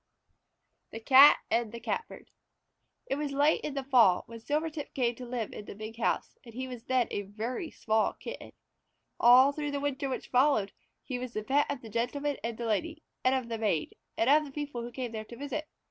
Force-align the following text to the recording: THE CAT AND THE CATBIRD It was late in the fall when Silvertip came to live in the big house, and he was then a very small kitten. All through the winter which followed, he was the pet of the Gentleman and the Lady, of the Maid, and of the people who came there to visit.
THE 0.89 0.99
CAT 0.99 1.37
AND 1.51 1.71
THE 1.71 1.79
CATBIRD 1.79 2.31
It 3.05 3.19
was 3.19 3.33
late 3.33 3.61
in 3.61 3.75
the 3.75 3.83
fall 3.83 4.23
when 4.25 4.39
Silvertip 4.39 4.95
came 4.95 5.13
to 5.13 5.27
live 5.27 5.53
in 5.53 5.65
the 5.65 5.75
big 5.75 5.97
house, 5.97 6.39
and 6.43 6.55
he 6.55 6.67
was 6.67 6.85
then 6.85 7.07
a 7.11 7.21
very 7.21 7.69
small 7.69 8.13
kitten. 8.13 8.53
All 9.19 9.51
through 9.51 9.69
the 9.69 9.79
winter 9.79 10.09
which 10.09 10.29
followed, 10.29 10.71
he 11.03 11.19
was 11.19 11.33
the 11.33 11.43
pet 11.43 11.67
of 11.69 11.83
the 11.83 11.89
Gentleman 11.89 12.37
and 12.43 12.57
the 12.57 12.65
Lady, 12.65 13.03
of 13.23 13.47
the 13.47 13.59
Maid, 13.59 13.93
and 14.17 14.27
of 14.27 14.43
the 14.43 14.51
people 14.51 14.81
who 14.81 14.91
came 14.91 15.11
there 15.11 15.25
to 15.25 15.37
visit. 15.37 15.67